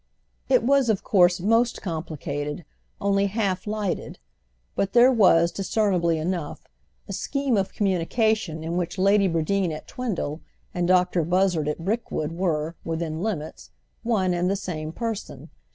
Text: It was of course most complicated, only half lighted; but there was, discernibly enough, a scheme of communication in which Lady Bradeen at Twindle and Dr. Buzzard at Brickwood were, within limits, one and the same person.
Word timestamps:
It 0.49 0.63
was 0.63 0.89
of 0.89 1.03
course 1.03 1.39
most 1.39 1.79
complicated, 1.83 2.65
only 2.99 3.27
half 3.27 3.67
lighted; 3.67 4.17
but 4.75 4.93
there 4.93 5.11
was, 5.11 5.51
discernibly 5.51 6.17
enough, 6.17 6.63
a 7.07 7.13
scheme 7.13 7.55
of 7.55 7.71
communication 7.71 8.63
in 8.63 8.77
which 8.77 8.97
Lady 8.97 9.27
Bradeen 9.27 9.71
at 9.71 9.87
Twindle 9.87 10.41
and 10.73 10.87
Dr. 10.87 11.21
Buzzard 11.23 11.67
at 11.67 11.85
Brickwood 11.85 12.31
were, 12.31 12.75
within 12.83 13.21
limits, 13.21 13.69
one 14.01 14.33
and 14.33 14.49
the 14.49 14.55
same 14.55 14.91
person. 14.91 15.51